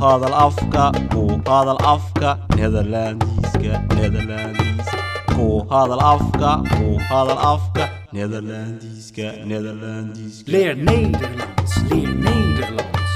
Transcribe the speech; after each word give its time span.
hadal 0.00 0.32
afka 0.46 0.84
ku 1.12 1.22
hadal 1.48 1.78
afka 1.94 2.30
nederlandiska 2.56 3.72
nederlandiska 3.96 4.98
ku 5.36 5.46
hadal 5.70 6.00
afka 6.12 6.50
ku 6.76 6.86
hadal 7.10 7.40
afka 7.54 7.84
nederlandiska 8.12 9.26
nederlandiska 9.50 10.48
Leer 10.52 10.74
Nederlands, 10.76 11.72
leer 11.90 12.12
Nederlands. 12.26 13.12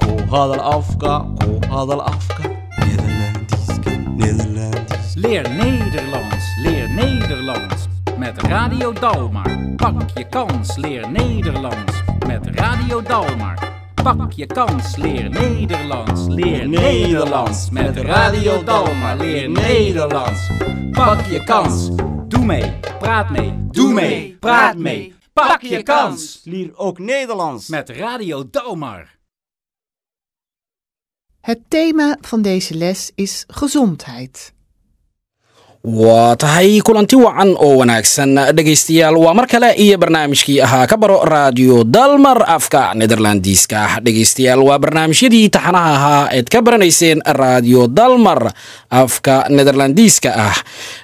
ku 0.00 0.10
hadal 0.32 0.60
afka 0.76 1.12
ku 1.40 1.50
hadal 1.72 2.00
afka 2.12 2.44
nederlandiska 2.84 3.90
nederlandiska 4.20 5.20
Leer 5.24 5.44
Nederlands, 5.60 6.44
leer 6.64 6.88
Nederlands. 6.92 7.88
Met 8.18 8.36
Radio 8.42 8.92
Dalmar. 8.92 9.48
Pak 9.76 10.10
je 10.14 10.24
kans, 10.24 10.76
leer 10.76 11.08
Nederlands. 11.10 11.94
Met 12.26 12.44
Radio 12.60 13.00
Dalmar. 13.02 13.75
Pak 14.02 14.32
je 14.32 14.46
kans, 14.46 14.96
leer 14.96 15.30
Nederlands. 15.30 16.26
Leer 16.28 16.68
Nederlands. 16.68 17.70
Met 17.70 17.96
Radio 17.96 18.64
Dalmar. 18.64 19.16
Leer 19.16 19.50
Nederlands. 19.50 20.50
Pak 20.92 21.26
je 21.26 21.44
kans. 21.44 21.88
Doe 22.28 22.44
mee, 22.44 22.78
praat 22.98 23.30
mee, 23.30 23.54
doe 23.70 23.92
mee, 23.92 24.36
praat 24.40 24.76
mee. 24.76 25.14
Pak 25.32 25.62
je 25.62 25.82
kans. 25.82 26.40
Leer 26.44 26.76
ook 26.76 26.98
Nederlands. 26.98 27.68
Met 27.68 27.90
Radio 27.90 28.50
Dalmar. 28.50 29.18
Het 31.40 31.60
thema 31.68 32.16
van 32.20 32.42
deze 32.42 32.74
les 32.74 33.12
is 33.14 33.44
gezondheid. 33.46 34.54
Waa 35.86 36.34
tahay 36.34 36.82
kulanti 36.82 37.14
wacan 37.14 37.54
oo 37.54 37.78
wanaagsan. 37.78 38.34
Dhegaystayaal 38.56 39.14
waa 39.22 39.34
mar 39.38 39.46
kale 39.46 39.70
iyo 39.78 39.94
barnaamijkii 39.98 40.58
ahaa. 40.60 40.86
Ka 40.86 40.96
baro 40.98 41.22
raadiyo 41.22 41.84
dalmar 41.86 42.42
afka 42.42 42.90
nederlandiiska 42.98 44.02
dhegaystayaal 44.02 44.58
waa 44.66 44.78
barnaamijyadii 44.82 45.46
taxanaha 45.48 45.94
ahaa 45.94 46.28
eed 46.34 46.48
ka 46.50 46.58
baranayseen 46.62 47.22
raadiyo 47.22 47.86
dalmar 47.86 48.50
afka 48.90 49.46
nederlandiiska 49.48 50.34
ah. 50.34 50.56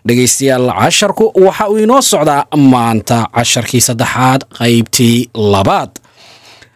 Dhegaystayaal 0.06 0.66
casharku 0.74 1.30
waxa 1.34 1.68
uu 1.70 1.78
inoo 1.78 2.02
socdaa 2.02 2.46
maanta 2.58 3.30
casharkii 3.34 3.80
saddexaad 3.80 4.44
qaybtii 4.58 5.30
labaad 5.34 5.90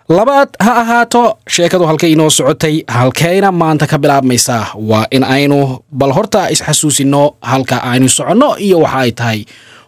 labaad 0.09 0.49
ha 0.65 0.73
ahaato 0.83 1.39
sheekadu 1.55 1.85
halkay 1.87 2.13
inoo 2.13 2.31
socotay 2.31 2.83
halkayna 2.89 3.53
maanta 3.53 3.87
ka 3.87 3.99
bilaabmaysaa 3.99 4.67
waa 4.91 5.07
in 5.11 5.25
aynu 5.25 5.79
bal 5.91 6.13
horta 6.13 6.51
isxasuusinno 6.55 7.23
halka 7.41 7.77
aynu 7.91 8.09
soconno 8.09 8.49
iyo 8.59 8.79
waxa 8.81 8.99
ay 9.05 9.13
tahay. 9.13 9.41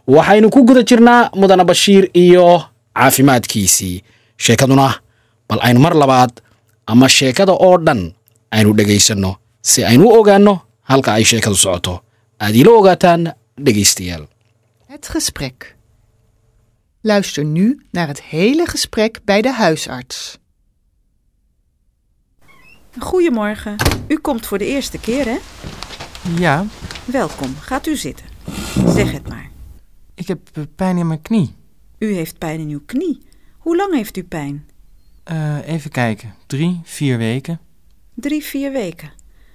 Waxaynu 0.06 0.50
ku 0.50 0.62
guda 0.64 0.82
jirnaa 0.82 1.30
mudane 1.34 1.64
bashiir 1.64 2.04
iyo 2.14 2.62
caafimaadkiisii 2.96 4.02
sheekaduna 4.36 4.94
bal 5.48 5.58
aynu 5.62 5.80
mar 5.80 5.94
labaad 5.94 6.32
ama 6.86 7.08
sheekada 7.08 7.52
oo 7.52 7.76
dhan 7.86 8.12
aynu 8.50 8.72
dhegaysanno 8.78 9.36
si 9.62 9.84
aynu 9.84 10.04
u 10.08 10.12
ogaanno 10.20 10.54
halka 10.82 11.10
ay 11.14 11.24
sheekadu 11.24 11.56
socoto. 11.56 12.00
Aad 12.40 12.54
iila 12.56 12.70
ogaataan 12.80 13.22
dhegaystayaal. 13.64 14.24
Luister 17.00 17.44
nu 17.44 17.82
naar 17.90 18.06
het 18.08 18.22
hele 18.22 18.66
gesprek 18.66 19.20
bij 19.24 19.42
de 19.42 19.52
huisarts. 19.52 20.38
Goedemorgen. 22.98 23.76
U 24.08 24.18
komt 24.18 24.46
voor 24.46 24.58
de 24.58 24.66
eerste 24.66 24.98
keer, 25.00 25.24
hè? 25.24 25.38
Ja, 26.38 26.66
Welkom. 27.04 27.56
Gaat 27.56 27.86
u 27.86 27.96
zitten. 27.96 28.26
Zeg 28.86 29.12
het 29.12 29.28
maar. 29.28 29.50
ik 30.14 30.28
heb 30.28 30.48
eh, 30.52 30.62
pijn 30.76 30.96
in 30.96 31.06
mijn 31.06 31.22
knie. 31.22 31.54
U 31.98 32.12
heeft 32.12 32.38
pijn 32.38 32.60
in 32.60 32.68
uw 32.68 32.82
knie. 32.86 33.18
Hoe 33.58 33.76
lang 33.76 33.94
heeft 33.94 34.16
u 34.16 34.24
pijn? 34.24 34.68
Eh, 35.24 35.68
even 35.68 35.90
kijken. 35.90 36.34
Drie, 36.46 36.80
vier 36.84 37.18
weken. 37.18 37.60
Drie, 38.14 38.42
vier 38.44 38.72
weken. 38.72 39.12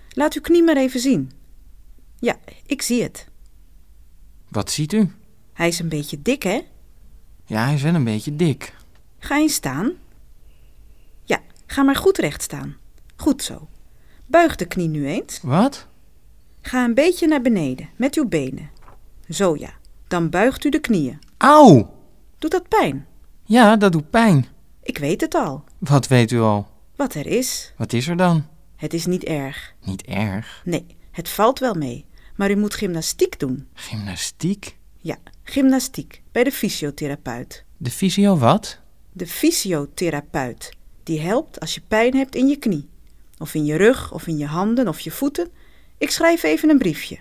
Laat 0.09 0.33
uw 0.33 0.41
knie 0.41 0.63
maar 0.63 0.78
even 0.78 1.00
zien. 1.00 1.31
Ja, 2.19 2.40
ik 2.66 2.81
zie 2.81 3.03
het. 3.03 3.28
Wat 4.50 4.72
ziet 4.72 4.94
u? 4.94 5.12
Hij 5.53 5.67
is 5.67 5.79
een 5.79 5.90
beetje 5.90 6.22
dik, 6.22 6.44
hè? 6.44 6.62
Ja, 7.53 7.66
hij 7.66 7.74
is 7.74 7.81
wel 7.81 7.96
een 7.96 8.03
beetje 8.03 8.36
dik. 8.36 8.75
Ga 9.19 9.38
eens 9.38 9.53
staan. 9.53 9.91
Ja, 11.24 11.40
ga 11.66 11.84
maar 11.84 11.96
goed 11.96 12.18
recht 12.18 12.41
staan. 12.41 12.78
Goed 13.16 13.44
zo. 13.44 13.68
Buig 14.25 14.56
de 14.56 14.66
knie 14.66 14.88
nu 14.88 15.08
eens. 15.08 15.40
Wat? 15.41 15.88
Ga 16.62 16.84
een 16.84 16.94
beetje 16.94 17.28
naar 17.28 17.41
beneden 17.41 17.90
met 17.96 18.16
uw 18.16 18.28
benen. 18.28 18.69
Zo 19.30 19.56
ja. 19.56 19.74
Dan 20.08 20.30
buigt 20.30 20.64
u 20.64 20.69
de 20.69 20.80
knieën. 20.80 21.19
Auw! 21.38 21.94
Doet 22.40 22.52
dat 22.52 22.68
pijn? 22.68 23.08
Ja, 23.44 23.75
dat 23.75 23.91
doet 23.91 24.09
pijn. 24.09 24.46
Ik 24.84 24.97
weet 24.97 25.22
het 25.22 25.35
al. 25.35 25.64
Wat 25.78 26.08
weet 26.08 26.31
u 26.31 26.40
al? 26.40 26.68
Wat 26.96 27.14
er 27.14 27.28
is. 27.28 27.74
Wat 27.78 27.94
is 27.94 28.08
er 28.08 28.18
dan? 28.18 28.47
Het 28.75 28.94
is 28.94 29.06
niet 29.06 29.24
erg. 29.24 29.74
Niet 29.84 30.02
erg. 30.02 30.62
Nee, 30.66 30.85
het 31.12 31.30
valt 31.30 31.59
wel 31.59 31.74
mee. 31.74 32.06
Maar 32.35 32.52
u 32.52 32.56
moet 32.56 32.74
gymnastiek 32.74 33.40
doen. 33.40 33.68
Gymnastiek? 33.74 34.78
Ja, 35.03 35.18
gymnastiek 35.44 36.22
bij 36.31 36.44
de 36.44 36.52
fysiotherapeut. 36.52 37.66
De 37.78 37.91
fysio 37.91 38.38
wat? 38.38 38.80
De 39.12 39.28
fysiotherapeut. 39.28 40.74
Die 41.03 41.22
helpt 41.22 41.59
als 41.59 41.75
je 41.75 41.81
pijn 41.88 42.16
hebt 42.16 42.36
in 42.36 42.47
je 42.47 42.56
knie. 42.56 42.90
Of 43.38 43.53
in 43.53 43.66
je 43.66 43.75
rug, 43.75 44.14
of 44.14 44.28
in 44.28 44.38
je 44.38 44.46
handen, 44.46 44.88
of 44.88 45.00
je 45.00 45.12
voeten. 45.12 45.50
Ik 45.97 46.12
schrijf 46.12 46.44
even 46.44 46.69
een 46.69 46.78
briefje. 46.78 47.19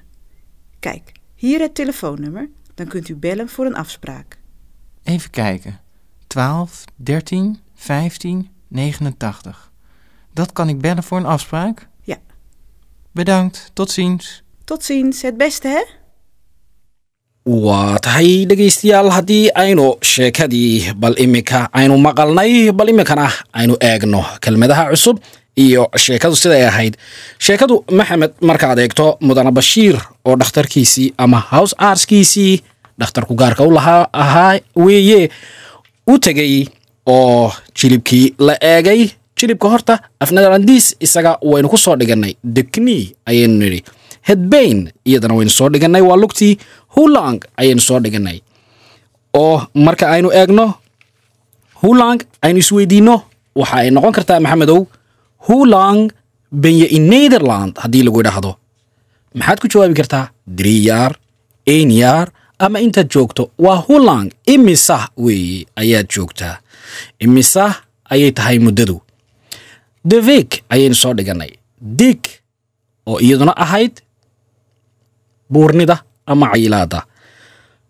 Kijk, 0.79 1.13
hier 1.35 1.61
het 1.61 1.75
telefoonnummer. 1.75 2.49
Dan 2.75 2.87
kunt 2.87 3.09
u 3.09 3.17
bellen 3.17 3.49
voor 3.49 3.67
een 3.67 3.77
afspraak. 3.77 4.39
Even 5.03 5.31
kijken. 5.31 5.81
12, 6.27 6.85
13, 6.97 7.59
15, 7.75 8.51
89. 8.69 9.73
Dat 10.33 10.53
kan 10.53 10.69
ik 10.69 10.81
bellen 10.81 11.03
voor 11.03 11.19
een 11.19 11.27
afspraak? 11.27 11.89
Ja. 12.03 12.19
Bedankt. 13.13 13.71
Tot 13.73 13.91
ziens. 13.91 14.43
Tot 14.65 14.85
ziens, 14.85 15.23
het 15.23 15.37
beste 15.37 15.69
hè? 15.69 16.01
Waa 17.47 17.99
tahay 17.99 18.47
dhegaystayaal 18.47 19.11
haddii 19.11 19.51
aynu 19.55 19.97
sheekadii 20.03 20.93
bal 20.95 21.15
iminka 21.19 21.69
aynu 21.73 21.99
maqalnay 21.99 22.71
bal 22.73 22.89
iminkana 22.89 23.27
aynu 23.53 23.75
eegno 23.81 24.25
kelmadaha 24.41 24.91
cusub 24.91 25.19
iyo 25.57 25.89
sheekadu 25.97 26.37
siday 26.37 26.67
ahayd. 26.67 26.95
Sheekadu 27.39 27.85
maxamed 27.91 28.33
markaad 28.41 28.79
eegto 28.79 29.17
mudane 29.21 29.51
bashiir 29.51 29.99
oo 30.25 30.37
dhakhtarkiisii 30.37 31.13
ama 31.19 31.41
house 31.41 31.75
arskiisii 31.79 32.63
dhakhtarku 32.99 33.35
gaarka 33.35 33.65
u 33.67 33.71
lahaa 33.75 34.07
ahaa 34.13 34.61
weeye 34.77 35.29
u 36.07 36.19
tegey 36.19 36.67
oo 37.07 37.53
jilibkii 37.75 38.35
la 38.39 38.55
eegay. 38.61 39.09
Jilibka 39.37 39.69
horta 39.69 39.99
afnederandiis 40.21 40.95
isaga 41.01 41.39
waynu 41.43 41.69
ku 41.69 41.79
soo 41.79 41.97
dhigannay. 41.97 42.35
Dekni 42.45 43.15
ayaynu 43.27 43.55
nidhi 43.59 43.83
hedbain 44.29 44.93
iyadana 45.05 45.35
waynu 45.35 45.51
soo 45.51 45.69
dhigannay. 45.69 46.03
Waa 46.03 46.17
lugtii 46.17 46.59
hulang 46.97 47.41
ayaynu 47.57 47.81
soo 47.81 48.01
dhigannay. 48.01 48.39
Oo 49.35 49.63
marka 49.75 50.11
aynu 50.15 50.29
eegno 50.33 50.75
hulang 51.83 52.21
aynu 52.43 52.59
isweydiinno 52.59 53.17
waxa 53.55 53.77
ay 53.77 53.91
noqon 53.91 54.13
kartaa 54.13 54.41
maxamedow 54.41 54.87
hulang 55.49 56.11
ben 56.53 56.79
je 56.81 56.87
in 56.97 57.09
nederland 57.09 57.73
haddii 57.83 58.03
lagu 58.07 58.21
idhaahdo 58.21 58.53
maxaad 59.35 59.59
ku 59.61 59.69
jawaabi 59.73 59.95
kartaa 60.01 60.25
een 61.67 61.91
jaar 61.91 62.29
ama 62.59 62.79
intaad 62.81 63.09
joogto 63.11 63.51
waa 63.59 63.77
hulang. 63.89 64.31
Imisa 64.47 65.09
weeye 65.17 65.67
ayaad 65.77 66.07
joogtaa. 66.15 66.59
Imisa 67.19 67.75
ayay 68.11 68.33
tahay 68.33 68.59
muddadu. 68.59 69.01
Devik 70.05 70.63
ayaynu 70.69 70.95
soo 70.95 71.15
dhigannay. 71.15 71.51
Dig 71.81 72.21
oo 73.07 73.19
iyaduna 73.21 73.57
ahayd 73.57 74.03
buurnida 75.53 75.97
ama 76.27 76.47
cayilaada. 76.53 77.01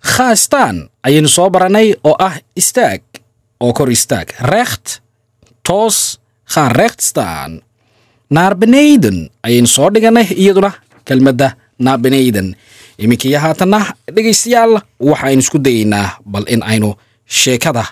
Khaastaan 0.02 0.88
ayaynu 1.06 1.28
soo 1.28 1.50
barannay 1.50 1.94
oo 2.04 2.16
ah 2.18 2.34
istaag 2.56 3.02
oo 3.60 3.72
kor 3.72 3.90
istaag. 3.90 4.34
Recht 4.42 5.00
toos 5.62 6.18
ga 6.54 6.68
recht 6.68 7.00
staan 7.00 7.62
naar 8.30 8.56
beneden 8.58 9.30
ayaynu 9.46 9.66
soo 9.68 9.90
dhigannay 9.94 10.26
iyaduna 10.34 10.72
kelmadda 11.06 11.54
naar 11.78 11.98
beneden 12.00 12.56
iminkiyo 12.98 13.38
haatanna 13.38 13.94
dhegaystayaal 14.14 14.80
waxaynu 15.00 15.40
isku 15.42 15.58
dayaynaa 15.62 16.18
bal 16.26 16.44
in 16.50 16.62
aynu 16.62 16.94
sheekada 17.26 17.84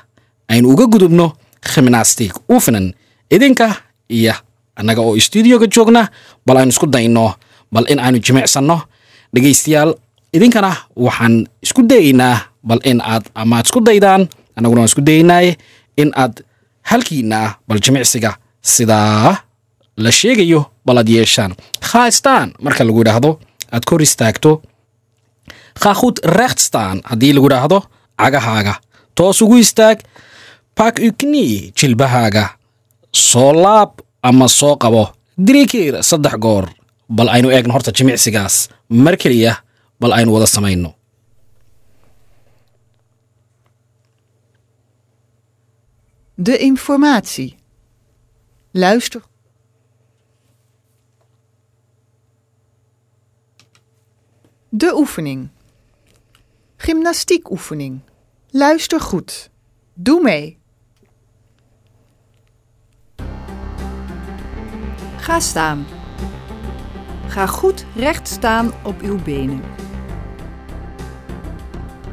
aynu 0.51 0.67
uga 0.75 0.87
gudubno 0.91 1.37
khimnaastig 1.63 2.33
ufinan 2.51 2.93
idinka 3.31 3.69
iyo 4.11 4.35
annaga 4.77 5.01
oo 5.03 5.15
stuudioga 5.19 5.67
joogna 5.75 6.09
bal 6.47 6.57
aynu 6.59 6.71
isku 6.75 6.87
dayno 6.91 7.35
bal 7.73 7.87
in 7.89 7.99
aynu 8.03 8.19
jimicsanno 8.19 8.83
dhegaystayaal 9.35 9.95
idinkana 10.33 10.73
waxaan 10.97 11.47
isku 11.63 11.83
dayaynaa 11.91 12.37
bal 12.69 12.81
in 12.85 13.01
aad 13.01 13.25
amaad 13.35 13.65
isku 13.67 13.81
daydaan 13.81 14.29
annaguna 14.57 14.81
waan 14.83 14.91
isku 14.93 15.03
dayaynaaye 15.09 15.57
in 15.97 16.11
aad 16.23 16.35
halkiina 16.91 17.55
bal 17.69 17.79
jimicsiga 17.85 18.33
sidaa 18.63 19.37
la 19.97 20.11
sheegayo 20.11 20.61
bal 20.87 20.99
aad 20.99 21.09
yeeshaan. 21.09 21.53
Khaastaan 21.89 22.53
marka 22.65 22.85
lagu 22.85 23.01
idhaahdo 23.05 23.31
aad 23.73 23.85
kor 23.89 24.03
istaagto. 24.03 24.63
Ga 25.83 25.93
goed 25.95 26.17
recht 26.25 26.59
staan 26.59 27.01
haddii 27.05 27.33
lagu 27.37 27.47
idhaahdo 27.51 27.79
cagahaaga. 28.19 28.75
Toos 29.15 29.43
ugu 29.43 29.57
istaag 29.65 29.99
pak 30.75 30.99
u 30.99 31.11
knie 31.19 31.73
jilbahaaga. 31.79 32.45
Soo 33.13 33.53
laab 33.53 33.91
ama 34.23 34.49
soo 34.49 34.77
qabo. 34.77 35.09
Drie 35.39 35.67
keer 35.67 36.03
saddex 36.03 36.37
goor 36.39 36.69
bal 37.09 37.29
aynu 37.29 37.49
eegno 37.51 37.73
horta 37.73 37.93
jimicsigaas 37.93 38.69
mar 38.91 39.17
keliya 39.17 39.63
bal 40.01 40.13
aynu 40.13 40.33
wada 40.35 40.47
samayno 40.47 40.95
De 46.43 46.59
informatie. 46.59 47.57
Luister. 48.71 49.23
De 54.69 54.95
oefening. 54.95 55.51
Gymnastiekoefening. 56.77 58.01
Luister 58.51 59.01
goed. 59.01 59.51
Doe 59.95 60.23
mee. 60.23 60.59
Ga 65.21 65.41
staan. 65.41 66.00
Ga 67.31 67.47
goed 67.47 67.85
recht 67.95 68.29
staan 68.29 68.71
op 68.83 69.01
uw 69.01 69.19
benen. 69.23 69.61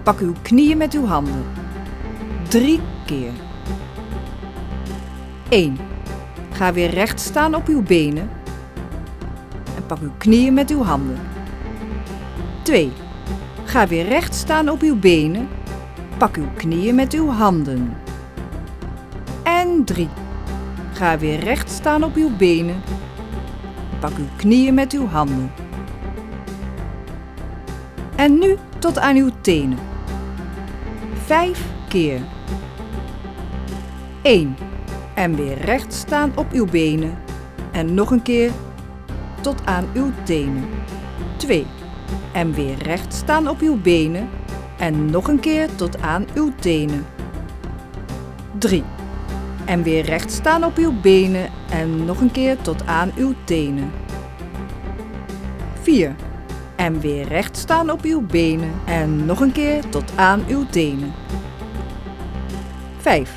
Pak 0.03 0.19
uw 0.19 0.33
knieën 0.41 0.77
met 0.77 0.93
uw 0.93 1.05
handen. 1.05 1.43
Drie 2.47 2.79
keer. 3.05 3.31
1. 5.49 5.77
Ga 6.51 6.73
weer 6.73 6.89
recht 6.89 7.19
staan 7.19 7.55
op 7.55 7.67
uw 7.67 7.83
benen. 7.83 8.29
En 9.75 9.85
pak 9.85 9.99
uw 9.99 10.11
knieën 10.17 10.53
met 10.53 10.69
uw 10.69 10.83
handen. 10.83 11.19
2. 12.61 12.91
Ga 13.63 13.87
weer 13.87 14.07
recht 14.07 14.35
staan 14.35 14.69
op 14.69 14.81
uw 14.81 14.99
benen. 14.99 15.47
Pak 16.17 16.35
uw 16.35 16.47
knieën 16.55 16.95
met 16.95 17.13
uw 17.13 17.29
handen. 17.29 17.97
En 19.43 19.83
3. 19.83 20.09
Ga 20.93 21.17
weer 21.17 21.39
recht 21.39 21.71
staan 21.71 22.03
op 22.03 22.15
uw 22.15 22.35
benen. 22.35 22.81
Pak 23.99 24.17
uw 24.17 24.27
knieën 24.35 24.73
met 24.73 24.93
uw 24.93 25.07
handen. 25.07 25.51
En 28.15 28.39
nu 28.39 28.57
tot 28.79 28.99
aan 28.99 29.15
uw 29.15 29.29
tenen. 29.41 29.77
Vijf 31.25 31.65
keer. 31.87 32.21
1. 34.21 34.55
En 35.13 35.35
weer 35.35 35.57
recht 35.57 35.93
staan 35.93 36.31
op 36.35 36.51
uw 36.51 36.65
benen. 36.65 37.17
En 37.71 37.93
nog 37.93 38.11
een 38.11 38.21
keer 38.21 38.51
tot 39.41 39.65
aan 39.65 39.85
uw 39.93 40.11
tenen. 40.23 40.65
2. 41.37 41.65
En 42.33 42.53
weer 42.53 42.77
recht 42.77 43.13
staan 43.13 43.47
op 43.47 43.59
uw 43.59 43.81
benen. 43.81 44.29
En 44.77 45.05
nog 45.05 45.27
een 45.27 45.39
keer 45.39 45.75
tot 45.75 46.01
aan 46.01 46.25
uw 46.33 46.51
tenen. 46.59 47.05
3. 48.57 48.83
En 49.67 49.83
weer 49.83 50.05
recht 50.05 50.31
staan 50.31 50.63
op 50.63 50.77
uw 50.77 50.99
benen 51.01 51.49
en 51.69 52.05
nog 52.05 52.21
een 52.21 52.31
keer 52.31 52.57
tot 52.61 52.85
aan 52.85 53.11
uw 53.15 53.33
tenen. 53.43 53.91
4. 55.81 56.15
En 56.75 56.99
weer 56.99 57.27
recht 57.27 57.57
staan 57.57 57.91
op 57.91 58.01
uw 58.01 58.21
benen 58.21 58.71
en 58.85 59.25
nog 59.25 59.39
een 59.39 59.51
keer 59.51 59.89
tot 59.89 60.11
aan 60.15 60.43
uw 60.47 60.65
tenen. 60.69 61.13
5. 62.97 63.31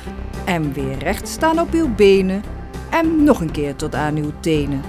En 0.45 0.73
weer 0.73 0.97
recht 0.97 1.27
staan 1.27 1.59
op 1.59 1.73
uw 1.73 1.95
benen 1.95 2.43
en 2.89 3.23
nog 3.23 3.41
een 3.41 3.51
keer 3.51 3.75
tot 3.75 3.95
aan 3.95 4.15
uw 4.15 4.31
tenen. 4.39 4.81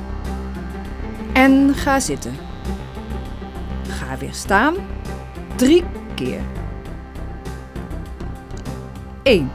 En 1.33 1.75
ga 1.75 2.01
zitten. 2.01 2.35
Ga 3.89 4.19
weer 4.19 4.35
staan. 4.35 4.75
Drie 5.57 5.85
keer. 6.15 6.41
1. 9.23 9.51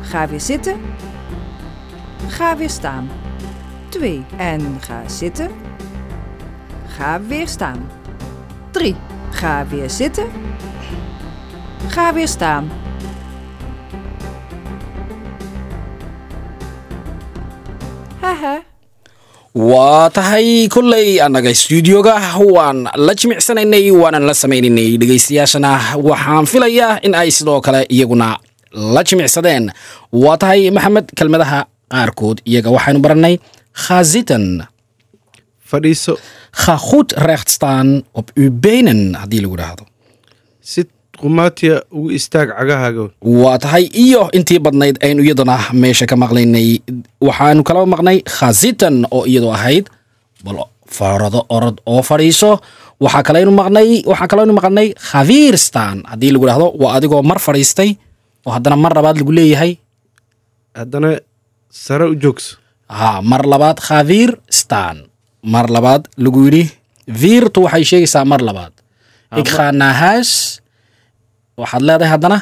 Ga 0.00 0.28
weer 0.28 0.40
zitten. 0.40 0.80
Ga 2.28 2.56
weer 2.56 2.70
staan. 2.70 3.08
2. 3.88 4.24
En 4.36 4.78
ga 4.80 5.08
zitten. 5.08 5.50
Ga 6.96 7.20
weer 7.28 7.48
staan. 7.48 7.88
3. 8.70 8.94
Ga 9.30 9.66
weer 9.70 9.90
zitten. 9.90 10.26
Ga 11.88 12.12
weer 12.14 12.28
staan. 12.28 12.70
Haha. 18.20 18.56
waa 19.56 20.10
tahay 20.12 20.68
kolley 20.68 21.16
annaga 21.24 21.48
stuudioga 21.54 22.14
waan 22.54 22.84
la 23.06 23.12
jimicsanaynay 23.16 23.88
waanan 24.00 24.24
la 24.28 24.34
samaynaynay 24.36 24.88
dhegaystayaashana 25.00 25.96
waxaan 26.08 26.44
filayaa 26.52 27.00
in 27.06 27.14
ay 27.16 27.30
sidoo 27.32 27.60
kale 27.64 27.80
iyaguna 27.88 28.36
la 28.94 29.00
jimicsadeen 29.08 29.72
waa 30.12 30.36
tahay 30.36 30.68
maxamed 30.76 31.06
kelmadaha 31.18 31.60
qaarkood 31.92 32.38
iyaga 32.50 32.70
waxaynu 32.76 33.00
barannay 33.04 33.34
khazitan 33.84 34.66
fadhiiso. 35.70 36.14
Ga 36.56 36.76
goed 36.88 37.12
recht 37.28 37.48
staan 37.52 38.02
op 38.18 38.30
uw 38.38 38.50
benen 38.50 39.14
haddii 39.20 39.40
lagu 39.44 39.56
dhahdo 39.60 39.84
si 40.60 40.84
qumaatiya 41.20 41.76
ugu 41.92 42.10
istaag 42.18 42.48
cagahaaga. 42.56 43.04
Waa 43.22 43.58
tahay 43.58 43.84
iyo 43.92 44.28
intii 44.36 44.58
badnayd 44.58 44.96
aynu 45.04 45.22
iyadana 45.24 45.56
meesha 45.72 46.06
ka 46.06 46.16
maqlaynay. 46.16 46.80
Waxaanu 47.20 47.62
kala 47.62 47.86
maqnay 47.86 48.18
khazitan 48.24 49.04
oo 49.10 49.24
iyadoo 49.30 49.52
ahayd 49.52 49.86
bal 50.44 50.58
farado 50.96 51.44
orod 51.48 51.80
oo 51.86 52.02
fadhiiso. 52.02 52.60
Waxaa 53.00 53.22
kalaynu 53.28 53.52
maqnay 53.60 54.02
waxaa 54.10 54.28
kalaynu 54.32 54.52
maqnay 54.58 54.88
khaviirstan 55.08 55.96
haddii 56.10 56.32
lagu 56.34 56.46
dhahdo 56.48 56.66
waa 56.82 56.96
adigoo 56.96 57.22
mar 57.22 57.38
fadhiistay 57.46 57.90
oo 58.46 58.52
haddana 58.56 58.76
mar 58.76 58.92
labaad 58.96 59.16
lagu 59.20 59.32
leeyahay. 59.32 59.72
Haddana 60.76 61.20
sare 61.84 62.04
u 62.08 62.14
joogso. 62.22 62.56
Ha 62.88 63.20
mar 63.30 63.42
labaad 63.52 63.78
khaviir 63.86 64.30
stan. 64.60 64.96
Mar 65.52 65.66
labaad 65.76 66.02
lagu 66.24 66.40
yidhi 66.46 66.64
viirtu 67.20 67.58
waxay 67.66 67.84
sheegaysaa 67.90 68.24
mar 68.32 68.40
labaad. 68.48 68.72
Ikhanahas 69.42 70.30
waxaad 71.60 71.82
leedahay 71.88 72.12
haddana? 72.14 72.38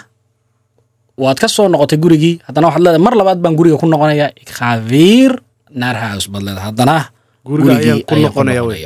Waad 1.22 1.38
ka 1.42 1.48
soo 1.48 1.68
noqotay 1.72 1.98
gurigii. 2.04 2.34
Haddana 2.46 2.66
waxaad 2.68 2.82
leedahay 2.84 3.04
mar 3.06 3.14
labaad 3.20 3.38
baan 3.42 3.54
guriga 3.58 3.76
ku 3.80 3.86
noqonaya. 3.86 4.26
Ikhaviir 4.44 5.32
narhaus 5.80 6.24
baad 6.32 6.42
leedahay 6.46 6.66
haddana? 6.70 6.96
Guriga 7.44 7.72
ayaan 7.76 7.82
gurigii 7.82 8.04
ku 8.08 8.12
ayaan 8.14 8.24
noqonaya 8.30 8.62
wey. 8.68 8.82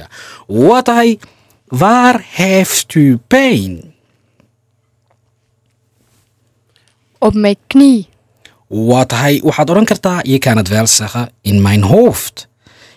waa 0.49 0.83
tahay 0.89 1.11
waar 1.81 2.17
heeft 2.39 2.91
u 2.97 3.19
pain? 3.31 3.73
Op 7.19 7.35
mijn 7.35 7.57
knie. 7.67 8.07
Waa 8.69 9.05
tahay 9.05 9.41
waxaad 9.45 9.71
odhan 9.71 9.85
kartaa 9.85 10.21
je 10.23 10.39
kan 10.39 10.57
het 10.57 10.69
wel 10.69 10.87
in 11.43 11.63
mijn 11.63 11.83
hoofd. 11.83 12.49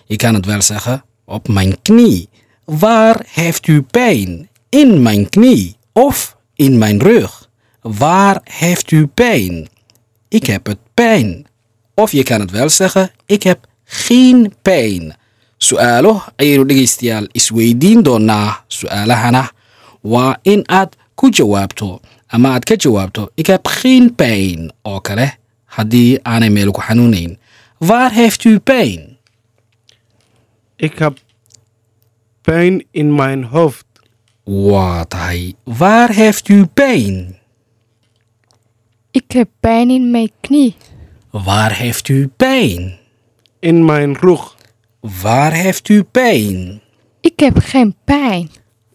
Je 0.04 0.16
kan 0.16 0.34
het 0.34 0.46
wel 0.46 0.62
zeggen 0.62 1.04
op 1.24 1.48
mijn 1.48 1.82
knie 1.82 2.28
waar 2.64 3.26
heeft 3.28 3.66
u 3.66 3.82
pijn 3.82 4.48
in 4.68 5.02
mijn 5.02 5.28
knie 5.28 5.76
of 5.92 6.36
in 6.54 6.78
mijn 6.78 7.00
rug? 7.02 7.48
Waar 7.80 8.40
heeft 8.44 8.90
u 8.90 9.06
ik 10.28 10.46
heb 10.46 10.66
het 10.66 10.78
pijn. 10.94 11.46
Of 11.94 12.12
je 12.12 12.22
kan 12.22 12.40
het 12.40 12.50
ik 13.26 13.42
heb 13.42 13.66
geen 13.84 14.54
pijn. 14.62 15.16
Su'aalo 15.56 16.22
ayaynu 16.36 16.66
dhegaystayaal 16.66 17.26
isweydiin 17.32 18.02
doonaa 18.02 18.64
su'aalahana. 18.66 19.50
Waa 20.00 20.38
in 20.42 20.68
aad 20.68 20.96
ku 21.14 21.28
jawaabto 21.28 22.00
ama 22.26 22.52
aad 22.52 22.64
ka 22.64 22.74
jawaabto 22.74 23.30
ik 23.34 23.46
heb 23.46 23.66
geen 23.66 24.14
oo 24.82 25.00
kale 25.00 25.41
haddii 25.76 26.18
aanay 26.22 26.50
meel 26.56 26.70
ku 26.70 26.80
xanuunayn. 26.80 27.38
Waar 27.78 28.12
heeft 28.12 28.44
u 28.44 28.58
pijn? 28.58 29.16
Ik 30.76 30.98
heb 30.98 31.14
pijn 32.42 32.84
in 32.90 33.14
mijn 33.14 33.44
hoofd. 33.44 33.84
Waa 34.44 35.04
tahay. 35.04 35.54
Waar 35.64 36.10
heeft 36.10 36.48
u 36.48 36.66
pijn? 36.66 37.38
Ik 39.10 39.32
heb 39.32 39.48
pijn 39.60 39.90
in 39.90 40.10
mijn 40.10 40.30
knie. 40.40 40.74
waar 41.30 41.72
heeft 41.72 42.08
u 42.08 42.28
pijn? 42.36 42.98
In 43.60 43.84
mijn 43.84 44.16
rug. 44.16 44.56
Waar 45.22 45.52
heeft 45.52 45.88
u 45.88 46.02
pijn? 46.02 46.80
Ik 47.20 47.40
heb 47.40 47.58
geen 47.58 47.94
pijn. 48.04 48.50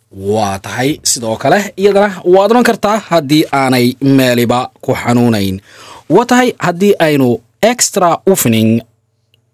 waa 0.10 0.60
tahay. 0.60 1.00
Sidoo 1.02 1.36
kale 1.36 1.72
iyadana 1.76 2.22
waad 2.24 2.50
odhan 2.50 2.64
kartaa 2.64 2.98
haddii 3.10 3.46
aanay 3.50 3.96
meeliba 4.00 4.72
ku 4.80 4.94
xanuunayn 4.94 5.62
waa 6.10 6.26
tahay 6.26 6.54
haddii 6.60 6.94
aynu 7.00 7.40
extra 7.62 8.18
oefening 8.26 8.82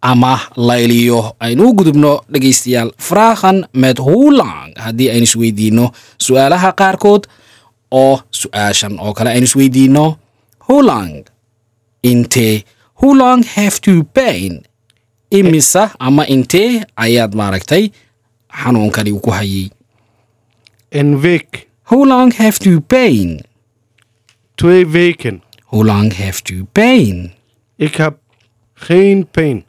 ama 0.01 0.39
layliyo 0.55 1.36
aynu 1.39 1.69
u 1.69 1.74
gudubno 1.74 2.22
dhegaystayaal 2.31 2.91
fraagan 2.98 3.65
met 3.74 3.98
hulang 4.00 4.74
haddii 4.75 5.10
aynu 5.10 5.24
isweydiino 5.24 5.91
su'aalaha 6.17 6.72
qaarkood 6.72 7.24
oo 7.91 8.19
su'aashan 8.31 9.00
oo 9.00 9.13
kale 9.13 9.29
aynu 9.29 9.43
isweydiino 9.43 10.17
hulang 10.67 11.24
intee? 12.03 12.63
Hulang 13.01 13.43
heeft 13.55 13.88
u 13.88 14.03
pain. 14.03 14.62
Imisa 15.31 15.91
ama 16.00 16.25
intee? 16.27 16.83
Ayaad 16.95 17.36
maaragtay 17.36 17.89
xanuunkani 18.63 19.12
uu 19.12 19.19
ku 19.19 19.31
hayay. 19.31 19.69
Een 20.91 21.19
week 21.22 21.67
Hoe 21.83 22.05
lang 22.07 22.31
Hoe 25.74 25.86
lang 25.86 26.13
heeft 26.13 26.50
u 26.50 26.63
pijn? 26.72 27.34
ik 27.75 27.96
heb 27.96 28.18
geen 28.74 29.27
pijn. 29.32 29.65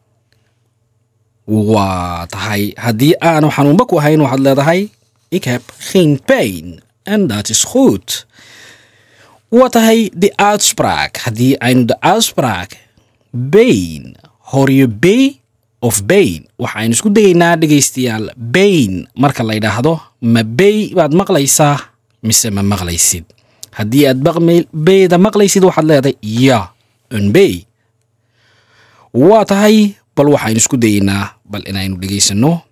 Waa 1.45 2.27
tahay. 2.27 2.73
Haddii 2.77 3.15
aanu 3.19 3.49
xanuunba 3.49 3.85
ku 3.89 3.97
ahayn 3.99 4.21
waxaad 4.21 4.39
leedahay 4.45 4.81
ik 5.29 5.45
heb 5.45 5.63
geen 5.79 6.21
pijn. 6.25 6.81
En 7.03 7.27
dat 7.27 7.49
is 7.49 7.65
goed. 7.65 8.27
Waa 9.49 9.69
tahay 9.69 10.11
de 10.17 10.33
uitspraak. 10.37 11.17
Haddii 11.25 11.57
aynu 11.57 11.85
de 11.85 12.01
uitspraak. 12.01 12.77
Bain 13.31 14.17
hoor 14.53 14.71
je 14.71 14.89
b 14.89 15.07
of 15.79 16.05
bain 16.07 16.47
waxaynu 16.57 16.93
isku 16.93 17.13
dayaynaa 17.13 17.57
dhegaystayaal 17.57 18.31
bain 18.37 19.09
marka 19.15 19.43
la 19.45 19.53
yidhaahdo 19.57 20.01
ma 20.21 20.43
bey 20.45 20.93
baad 20.95 21.13
maqlaysaa 21.21 21.81
mise 22.21 22.51
ma 22.51 22.63
maqlaysid 22.63 23.25
haddii 23.79 24.07
aad 24.09 24.21
beyda 24.73 25.19
maqlaysid 25.19 25.63
waxaad 25.65 25.87
leedahay 25.91 26.17
ya 26.23 26.71
un 27.13 27.33
bey. 27.33 27.65
Waa 29.15 29.45
tahay 29.45 29.95
bal 30.17 30.29
waxaynu 30.35 30.59
isku 30.63 30.77
dayaynaa 30.77 31.35
bal 31.51 31.63
inaynu 31.71 31.97
dhegaysano 32.01 32.63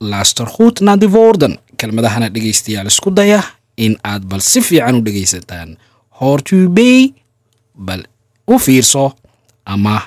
luister 0.00 0.46
goed 0.46 0.80
naar 0.80 0.98
de 0.98 1.06
woorden 1.08 1.58
kelmadahana 1.76 2.28
dhegaystayaal 2.30 2.86
isku 2.86 3.10
daya 3.10 3.40
in 3.76 3.96
aad 4.02 4.22
bal 4.30 4.40
si 4.40 4.60
fiican 4.60 4.94
u 4.98 5.02
dhegaysataan. 5.02 5.76
B 6.68 6.78
bal 7.74 8.02
u 8.46 8.58
fiirso 8.58 9.14
ama 9.64 10.02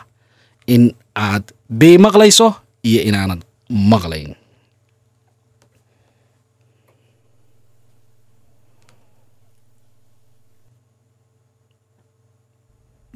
in 0.67 0.94
aad 1.15 1.44
b 1.70 1.82
maqlayso 2.00 2.55
iyo 2.84 3.01
inaanad 3.10 3.41
maqlayn 3.70 4.36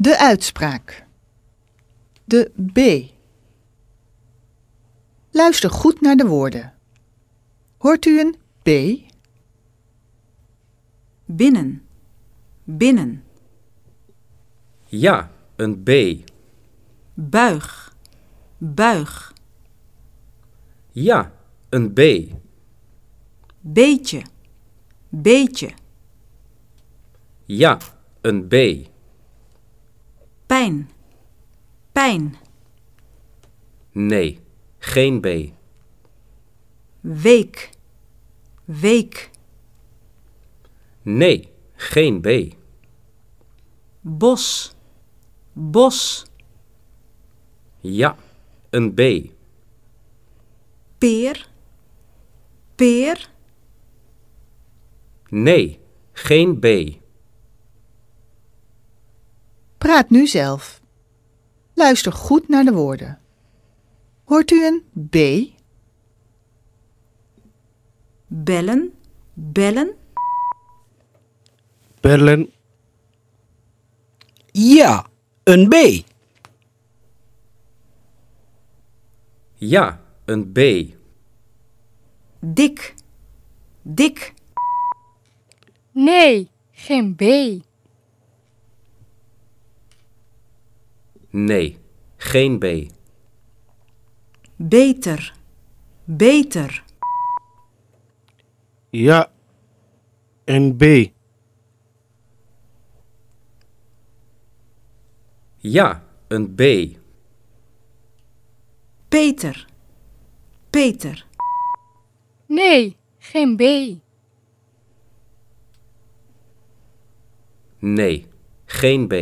De 0.02 0.18
uitspraak. 0.18 1.06
De 2.26 2.52
B. 2.74 3.10
Luister 5.32 5.70
goed 5.70 6.02
naar 6.02 6.16
de 6.16 6.26
woorden. 6.26 6.74
Hoort 7.78 8.06
u 8.06 8.20
een 8.20 8.36
B? 8.62 8.70
Binnen. 11.26 11.86
Binnen. 12.64 13.24
Ja, 14.86 15.32
een 15.56 15.84
B. 15.84 15.90
Buig. 17.14 17.96
Buig. 18.58 19.34
Ja, 20.92 21.32
een 21.70 21.94
B. 21.94 22.00
Beetje. 23.60 24.22
Beetje. 25.10 25.72
Ja, 27.46 27.78
een 28.22 28.48
B. 28.48 28.54
Pijn. 30.50 30.90
Pijn. 31.92 32.36
Nee, 33.92 34.40
geen 34.78 35.22
B. 35.22 35.28
Week. 37.00 37.70
Week. 38.66 39.30
Nee, 41.02 41.52
geen 41.76 42.22
B. 42.22 42.56
Bos. 44.02 44.76
Bos. 45.54 46.26
Ja, 47.80 48.18
een 48.70 48.94
B. 48.94 49.02
Peer. 50.98 51.50
Peer. 52.76 53.30
Nee, 55.30 55.80
geen 56.12 56.60
B. 56.60 56.99
Praat 59.90 60.10
nu 60.10 60.28
zelf. 60.28 60.82
Luister 61.74 62.12
goed 62.12 62.48
naar 62.48 62.64
de 62.64 62.72
woorden. 62.72 63.20
Hoort 64.24 64.52
u 64.52 64.66
een 64.66 64.84
B? 65.10 65.16
Bellen. 68.28 68.94
Bellen. 69.34 69.96
Bellen. 72.00 72.52
ja 74.52 75.08
een 75.44 75.68
b 75.68 75.76
Ja, 79.56 80.02
een 80.26 80.52
B. 80.52 80.60
Dik. 82.40 82.94
Dik. 83.82 84.34
Nee, 85.92 86.50
geen 86.72 87.16
B. 87.16 87.22
Nee, 91.30 91.78
geen 92.18 92.60
B. 92.60 92.92
Beter. 94.56 95.34
Beter. 96.04 96.84
Ja. 98.90 99.32
En 100.44 100.76
B. 100.76 101.12
Ja, 105.58 106.04
een 106.28 106.56
B. 106.56 106.62
Peter. 109.08 109.68
Peter. 110.70 111.26
Nee, 112.46 112.98
geen 113.18 113.56
B. 113.56 113.62
Nee, 117.80 118.28
geen 118.66 119.08
B. 119.08 119.14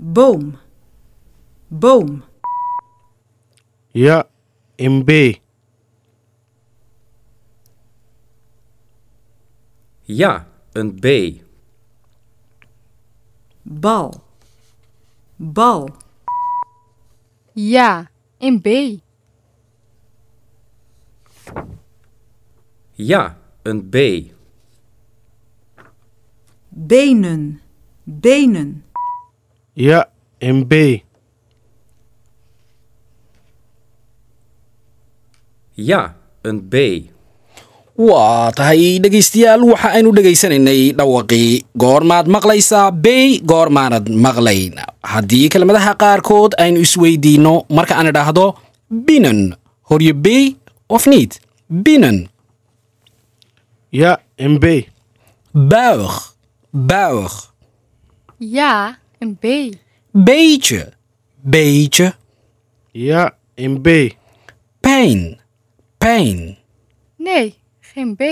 Boom. 0.00 0.58
Boom. 1.66 2.22
Ja. 3.88 4.28
En 4.76 5.04
B. 5.04 5.10
Ja, 10.02 10.48
een 10.72 10.94
B. 10.94 11.06
Bal. 13.62 14.22
Bal. 15.36 15.88
Ja, 17.52 18.10
een 18.38 18.60
B. 18.60 18.68
Ja, 22.92 23.38
een 23.62 23.88
B. 23.88 23.96
Benen. 26.68 27.60
Benen. 28.02 28.87
B. 30.68 30.74
Ja, 35.74 36.14
een 36.42 36.68
B. 36.68 36.74
waa 37.98 38.50
tahay 38.54 38.98
dhegaystayaal 39.02 39.62
waxa 39.66 39.88
aynu 39.98 40.12
dhegaysanaynay 40.14 40.94
dhawaqii 40.98 41.64
goormaad 41.74 42.26
maqlaysaa 42.30 42.90
b 42.94 43.06
goormaanad 43.50 44.06
maqlayn 44.24 44.78
haddii 45.02 45.48
kelmadaha 45.50 45.94
qaarkood 46.02 46.54
aynu 46.62 46.78
isweydiinno 46.86 47.64
marka 47.74 47.94
aan 47.98 48.06
idhaahdo 48.12 48.54
binnen 48.86 49.58
hoor 49.90 50.02
je 50.02 50.14
b 50.14 50.26
of 50.86 51.06
niet 51.10 51.40
binnen 51.66 52.28
Ja. 53.90 54.20
En 54.36 54.58
B. 54.62 54.64
buig 55.52 56.34
buig 56.70 57.34
Ja, 58.38 58.98
een 59.18 59.36
B. 59.36 59.44
beetje 60.12 60.92
beetje 61.42 62.14
Ja. 62.92 63.36
En 63.54 63.80
B. 63.80 63.88
pijn 64.80 65.40
pijn 65.98 66.56
Nee, 67.16 67.54
geen 67.80 68.16
B. 68.16 68.22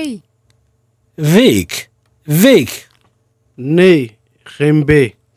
week 1.14 1.88
week 2.23 2.88
Nee. 3.55 4.16
Geen 4.45 4.85
B. 4.85 4.90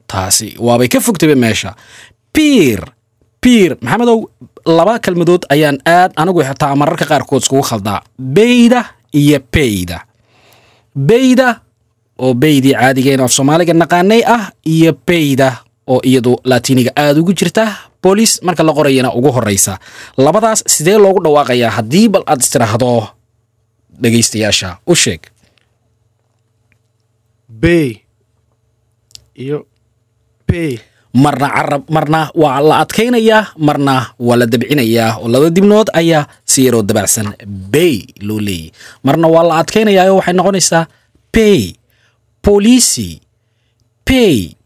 taasi 0.06 0.56
waabay 0.60 0.88
ka 0.88 1.00
fogtaba 1.02 1.36
meesha 1.36 1.76
piir 2.32 2.84
piir 3.40 3.76
maxamedow 3.80 4.26
laba 4.64 5.00
kelmadood 5.00 5.48
ayaan 5.48 5.80
aad 5.84 6.12
anigu 6.16 6.44
xitaa 6.44 6.76
mararka 6.76 7.06
qaarkood 7.06 7.42
iskugu 7.42 7.62
khaldaa 7.62 8.02
beyda 8.16 8.96
iyo 9.12 9.40
peyda 9.50 10.06
beyda 10.94 11.62
oo 12.24 12.34
beydii 12.42 12.74
caadigeena 12.80 13.24
af 13.28 13.32
soomaaliga 13.38 13.74
naqaanay 13.82 14.22
ah 14.36 14.44
iyo 14.74 14.92
peyda 15.08 15.50
oo 15.88 16.00
iyadu 16.10 16.34
laatiiniga 16.50 16.92
aada 16.96 17.20
ugu 17.22 17.34
jirta 17.40 17.66
boolis 18.04 18.32
marka 18.46 18.64
la 18.68 18.74
qorayana 18.78 19.10
ugu 19.18 19.32
horeysa 19.36 19.74
labadaas 20.26 20.60
sidee 20.74 20.98
loogu 21.04 21.20
dhawaaqayaa 21.26 21.72
haddii 21.78 22.08
bal 22.14 22.24
aad 22.32 22.42
istiraahdo? 22.46 22.92
Dhegaystayaasha 24.02 24.70
u 24.88 24.96
sheeg. 24.96 25.22
Iyo 29.40 29.66
marna 31.14 31.48
carab 31.50 31.84
marna 31.90 32.30
waa 32.36 32.62
la 32.62 32.76
adkaynayaa 32.86 33.58
marna 33.58 34.14
waa 34.20 34.38
la 34.40 34.46
dabcinayaa 34.46 35.18
oo 35.24 35.28
laba 35.34 35.50
dibnood 35.50 35.88
ayaa 35.94 36.28
si 36.46 36.66
yaroo 36.66 36.84
dabacsan 36.86 37.34
bay 37.48 38.06
loo 38.22 38.40
leeyay. 38.40 38.72
Marna 39.04 39.28
waa 39.28 39.44
la 39.50 39.54
adkaynayaa 39.64 40.12
oo 40.12 40.18
waxay 40.22 40.34
noqonaysaa 40.38 40.84
pay 41.36 41.74
polisi 42.50 43.22
pay 44.02 44.58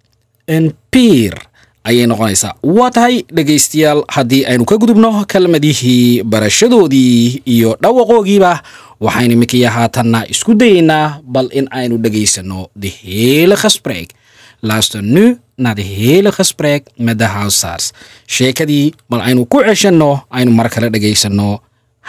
n 0.47 0.71
piir 0.87 1.35
ayay 1.83 2.07
noqonaysaa. 2.07 2.55
Waa 2.63 2.87
tahay 2.95 3.27
dhegaystayaal 3.27 4.07
haddii 4.07 4.45
aynu 4.47 4.63
ka 4.63 4.79
gudubno 4.79 5.09
kelmadihii 5.27 6.23
barashadoodii 6.23 7.43
iyo 7.43 7.75
dhawaqoogiiba 7.83 8.63
waxaynu 9.03 9.33
iminkaya 9.35 9.67
haatanna 9.75 10.23
isku 10.31 10.55
dayeynaa 10.55 11.19
bal 11.33 11.51
in 11.51 11.67
aynu 11.75 11.99
dhegaysanno 11.99 12.71
de 12.81 12.87
hele 12.87 13.55
gesprek 13.63 14.15
luister 14.63 15.01
nu 15.03 15.35
naar 15.59 15.75
de 15.75 15.83
hele 15.83 16.31
gesprek 16.31 16.87
met 17.05 17.17
de 17.19 17.27
huisarts 17.27 17.91
sheekadii 18.27 18.93
bal 19.11 19.21
aynu 19.27 19.43
ku 19.45 19.59
ceshanno 19.67 20.23
aynu 20.31 20.51
mar 20.55 20.69
kale 20.71 20.87
dhegaysanno. 20.89 21.59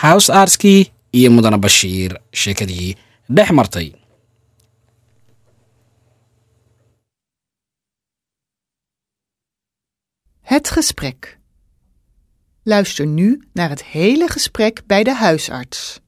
Huisartskii 0.02 0.86
iyo 1.18 1.30
mudane 1.34 1.58
bashiir 1.58 2.14
sheekadii 2.32 2.94
dhex 3.36 3.50
martay 3.50 3.90
Het 10.44 10.70
gesprek. 10.70 11.38
Luister 12.62 13.06
nu 13.06 13.42
naar 13.52 13.68
het 13.68 13.84
hele 13.84 14.28
gesprek 14.28 14.82
bij 14.86 15.04
de 15.04 15.14
huisarts. 15.14 16.00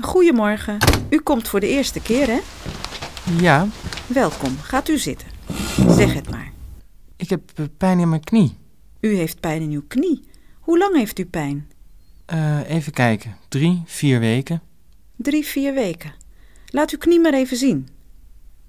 Goedemorgen. 0.00 0.78
U 1.10 1.20
komt 1.20 1.48
voor 1.48 1.60
de 1.60 1.68
eerste 1.68 2.02
keer, 2.02 2.26
hè? 2.26 2.40
Ja, 3.40 3.66
Welkom. 4.06 4.58
Gaat 4.58 4.88
u 4.88 4.98
zitten. 4.98 5.28
Zeg 5.88 6.12
het 6.14 6.30
maar. 6.30 6.52
ik 7.16 7.30
heb 7.30 7.50
eh, 7.54 7.64
pijn 7.76 7.98
in 7.98 8.08
mijn 8.08 8.24
knie. 8.24 8.56
U 9.00 9.14
heeft 9.16 9.40
pijn 9.40 9.62
in 9.62 9.70
uw 9.70 9.84
knie. 9.88 10.24
Hoe 10.60 10.78
lang 10.78 10.96
heeft 10.96 11.18
u 11.18 11.26
pijn? 11.26 11.70
Eh, 12.26 12.70
even 12.70 12.92
kijken. 12.92 13.36
Drie, 13.48 13.82
vier 13.86 14.20
weken. 14.20 14.62
Drie, 15.16 15.44
vier 15.44 15.74
weken. 15.74 16.14
Laat 16.66 16.90
uw 16.90 16.98
knie 16.98 17.20
maar 17.20 17.34
even 17.34 17.56
zien. 17.56 17.88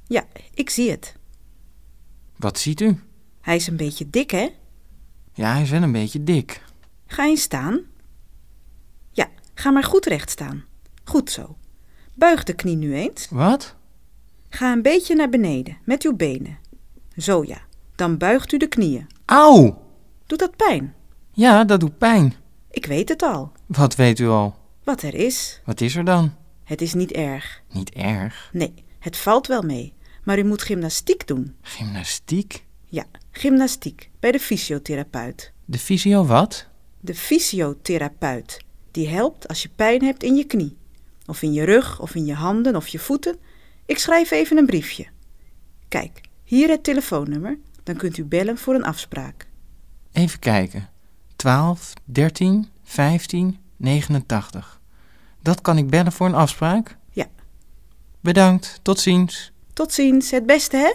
Ja, 0.07 0.27
ik 0.53 0.69
zie 0.69 0.91
het. 0.91 1.15
Wat 2.35 2.59
ziet 2.59 2.81
u? 2.81 2.99
Hij 3.41 3.55
is 3.55 3.67
een 3.67 3.77
beetje 3.77 4.09
dik, 4.09 4.31
hè? 4.31 4.49
Ja, 5.33 5.53
hij 5.53 5.61
is 5.61 5.69
wel 5.69 5.81
een 5.81 5.91
beetje 5.91 6.23
dik. 6.23 6.63
Ga 7.07 7.25
eens 7.25 7.41
staan. 7.41 7.81
Ja, 9.11 9.27
ga 9.53 9.71
maar 9.71 9.83
goed 9.83 10.05
recht 10.05 10.29
staan. 10.29 10.63
Goed 11.03 11.31
zo. 11.31 11.57
Buig 12.13 12.43
de 12.43 12.53
knie 12.53 12.75
nu 12.75 12.95
eens. 12.95 13.27
Wat? 13.29 13.75
Ga 14.49 14.71
een 14.71 14.81
beetje 14.81 15.15
naar 15.15 15.29
beneden 15.29 15.77
met 15.83 16.03
uw 16.03 16.15
benen. 16.15 16.57
Zo 17.17 17.43
ja. 17.43 17.61
Dan 17.95 18.17
buigt 18.17 18.51
u 18.51 18.57
de 18.57 18.67
knieën. 18.67 19.07
Auw! 19.25 19.83
Doet 20.25 20.39
dat 20.39 20.55
pijn? 20.55 20.95
Ja, 21.31 21.63
dat 21.63 21.79
doet 21.79 21.97
pijn. 21.97 22.33
Ik 22.71 22.85
weet 22.85 23.09
het 23.09 23.21
al. 23.21 23.51
Wat 23.65 23.95
weet 23.95 24.19
u 24.19 24.27
al? 24.27 24.55
Wat 24.83 25.01
er 25.01 25.13
is. 25.13 25.61
Wat 25.65 25.81
is 25.81 25.95
er 25.95 26.05
dan? 26.05 26.33
Het 26.63 26.81
is 26.81 26.93
niet 26.93 27.11
erg. 27.11 27.61
Niet 27.71 27.89
erg. 27.89 28.49
Nee, 28.53 28.73
het 28.99 29.17
valt 29.17 29.47
wel 29.47 29.61
mee. 29.61 29.93
Maar 30.25 30.39
u 30.39 30.43
moet 30.43 30.61
gymnastiek 30.61 31.27
doen. 31.27 31.55
Gymnastiek? 31.61 32.65
Ja, 32.85 33.05
gymnastiek 33.31 34.09
bij 34.19 34.31
de 34.31 34.39
fysiotherapeut. 34.39 35.51
De 35.65 35.79
fysio 35.79 36.25
wat? 36.25 36.67
De 36.99 37.15
fysiotherapeut. 37.15 38.63
Die 38.91 39.07
helpt 39.07 39.47
als 39.47 39.61
je 39.61 39.69
pijn 39.75 40.03
hebt 40.03 40.23
in 40.23 40.35
je 40.35 40.43
knie. 40.43 40.77
Of 41.25 41.41
in 41.41 41.53
je 41.53 41.63
rug, 41.63 41.99
of 41.99 42.15
in 42.15 42.25
je 42.25 42.33
handen, 42.33 42.75
of 42.75 42.87
je 42.87 42.99
voeten. 42.99 43.37
Ik 43.85 43.97
schrijf 43.97 44.31
even 44.31 44.57
een 44.57 44.65
briefje. 44.65 45.05
Kijk, 45.87 46.21
hier 46.43 46.69
het 46.69 46.83
telefoonnummer. 46.83 47.57
Dan 47.83 47.95
kunt 47.95 48.17
u 48.17 48.23
bellen 48.23 48.57
voor 48.57 48.75
een 48.75 48.83
afspraak. 48.83 49.47
Even 50.11 50.39
kijken. 50.39 50.89
12, 51.35 51.93
13, 52.03 52.67
15, 52.83 53.59
89. 53.77 54.81
Dat 55.41 55.61
kan 55.61 55.77
ik 55.77 55.89
bellen 55.89 56.11
voor 56.11 56.27
een 56.27 56.35
afspraak? 56.35 56.97
Ja. 57.11 57.27
Bedankt. 58.19 58.79
Tot 58.81 58.99
ziens. 58.99 59.51
Tot 59.75 59.91
ziens, 59.93 60.31
het 60.31 60.45
beste 60.47 60.77
hè? 60.77 60.91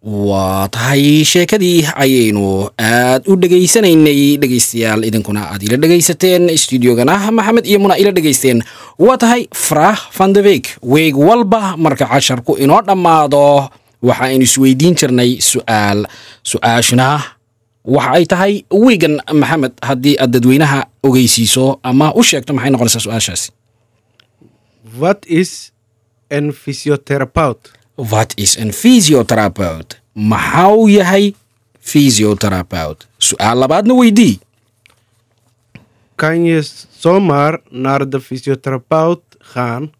waa 0.00 0.64
tahay 0.72 1.20
sheekadii 1.28 1.84
ayaynu 2.02 2.70
aad. 2.80 3.26
U 3.28 3.34
dhegaysanaynay 3.36 4.38
dhegaystayaal 4.40 5.02
idinkuna 5.04 5.42
aad 5.52 5.60
ila 5.66 5.76
dhegaysateen 5.76 6.46
stuudiogana 6.56 7.18
maxamed 7.30 7.66
iyo 7.68 7.78
muna 7.84 7.98
ila 8.00 8.12
dhegaysteen 8.16 8.62
waa 8.98 9.16
tahay 9.20 9.44
farah 9.52 9.98
van 10.16 10.32
de 10.32 10.40
week. 10.42 10.76
Weeg 10.82 11.12
walba 11.18 11.76
marka 11.76 12.06
casharku 12.08 12.56
inoo 12.56 12.80
dhammaado 12.86 13.68
waxa 14.02 14.24
aynu 14.24 14.44
isweydiin 14.48 14.94
jirnay 14.96 15.36
su'aal 15.40 16.06
su'aashuna 16.42 17.08
waxa 17.84 18.10
ay 18.16 18.24
tahay 18.26 18.54
wiigan 18.72 19.20
maxamed 19.32 19.72
haddii 19.84 20.16
aad 20.18 20.32
dadweynaha 20.32 20.86
ogeysiiso 21.02 21.76
ama 21.82 22.08
u 22.16 22.22
sheegto 22.24 22.54
maxay 22.56 22.70
noqonaysaa 22.72 23.04
su'aashaasi 23.04 23.48
Een 26.30 26.52
fysiotherapeut? 26.52 27.70
wat 27.94 28.32
is 28.36 28.56
een 28.56 28.72
fysiotherapeut? 28.72 30.00
Maxaa 30.12 30.70
uu 30.72 30.88
yahay 30.90 31.34
fysiotherapeut? 31.80 33.06
Su'aal 33.18 33.56
labaadna 33.56 33.94
weydii 33.94 34.38
Kan 36.14 36.44
je 36.44 36.62
zomaar 36.98 37.60
naar 37.70 38.08
de 38.08 38.20
gaan? 39.38 39.90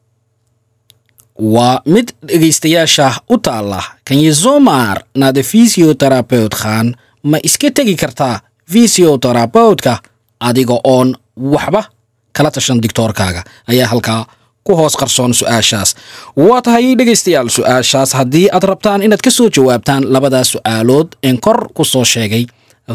waa 1.35 1.81
mid 1.85 2.14
dhegaystayaasha 2.21 3.23
u 3.29 3.40
taalla 3.40 3.81
kan 4.03 4.21
je 4.21 4.33
zomaar 4.33 5.03
naar 5.12 5.33
de 5.33 5.45
fysiotherapeut 5.45 6.55
gaan? 6.55 6.95
Ma 7.21 7.38
iska 7.40 7.71
tegi 7.73 7.95
kartaa 7.95 8.40
fysiotherapeutka 8.64 10.01
adiga 10.38 10.79
oon 10.83 11.16
waxba 11.35 11.88
kala 12.33 12.51
tashan 12.51 12.81
digtoorkaaga 12.81 13.43
ayaa 13.66 13.88
halkaa 13.88 14.27
ku 14.62 14.75
hoos 14.77 14.94
qarsoon 14.96 15.33
su'aashaas. 15.35 15.94
Waa 16.37 16.61
tahay 16.62 16.94
dhegaystayaal 16.99 17.49
su'aashaas. 17.51 18.12
Haddii 18.12 18.49
aad 18.53 18.64
rabtaan 18.64 19.03
inaad 19.03 19.20
ka 19.20 19.31
soo 19.31 19.49
jawaabtaan 19.49 20.05
labadaas 20.12 20.49
su'aalood 20.55 21.16
een 21.23 21.38
kor 21.40 21.68
ku 21.75 21.85
soo 21.85 22.05
sheegay 22.05 22.46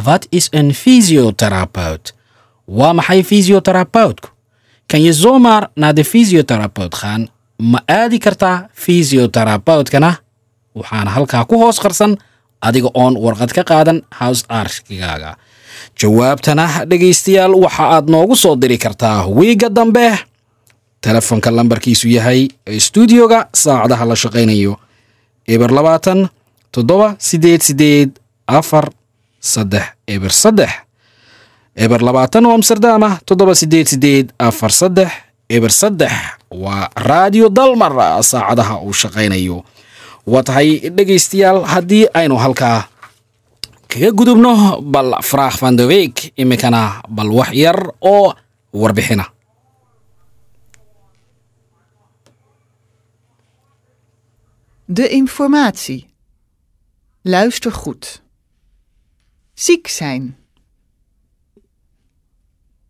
wat 0.05 0.27
is 0.31 0.47
een 0.51 0.73
fysiotherapeut 0.73 2.13
waa 2.67 2.93
maxay 2.93 3.23
fysiotherapeutku 3.23 4.29
kan 4.87 5.01
je 5.01 5.13
zomaar 5.13 5.69
naar 5.75 5.93
de 5.93 6.03
fysiotherapeut 6.03 6.95
gaan 6.95 7.29
ma 7.57 7.79
aadi 7.85 8.17
kartaa 8.17 8.67
fysiotherapeutkana 8.73 10.19
waxaana 10.73 11.11
halkaa 11.11 11.45
ku 11.45 11.55
hoos 11.61 11.79
qarsan 11.79 12.17
adiga 12.59 12.89
oon 12.93 13.15
warqad 13.17 13.51
ka 13.55 13.63
qaadan 13.63 14.01
house 14.19 14.43
arkigaaga 14.47 15.37
jawaabtana 16.01 16.85
dhegaystayaal 16.89 17.53
waxa 17.63 17.83
aad 17.95 18.09
noogu 18.09 18.35
soo 18.35 18.55
diri 18.55 18.77
kartaa. 18.77 19.27
Wiiga 19.27 19.69
dambe 19.69 20.19
telefoonka 21.01 21.51
lambarkiisu 21.51 22.07
yahay 22.09 22.47
stuudioga 22.79 23.47
saacadaha 23.53 24.05
la 24.05 24.15
shaqaynayo 24.15 24.77
eber 25.47 25.71
labaatan 25.71 26.29
toddoba 26.71 27.15
sideed 27.19 27.61
sideed 27.61 28.09
afar 28.47 28.89
saddex 29.39 29.85
eber 30.07 30.31
saddex. 30.31 30.69
Eber 31.75 32.01
labaatan 32.01 32.45
oo 32.45 32.53
amsterdama 32.55 33.19
toddoba 33.25 33.55
sideed 33.55 33.87
sideed 33.87 34.31
afar 34.39 34.71
saddex 34.71 35.11
eber 35.49 35.71
saddex. 35.71 36.11
Waa 36.51 36.89
radio 36.95 37.49
dalmar 37.49 38.23
saacadaha 38.23 38.79
uu 38.81 38.93
shaqaynayo. 38.93 39.63
Waa 40.25 40.43
tahay 40.43 40.79
dhegaystayaal 40.89 41.63
haddii 41.65 42.07
aynu 42.13 42.37
halkaa 42.37 42.87
kaga 43.87 44.11
gudubno 44.11 44.81
bal 44.81 45.13
faraakh 45.21 45.59
van 45.61 45.75
de 45.75 45.85
week 45.85 46.33
iminkana 46.37 47.01
bal 47.09 47.29
wax 47.31 47.51
yar 47.53 47.77
oo 48.01 48.33
warbixina 48.73 49.25
De 54.87 55.09
informatie. 55.09 56.13
Luister 57.21 57.71
goed. 57.71 58.23
Ziek 59.53 59.87
zijn. 59.87 60.37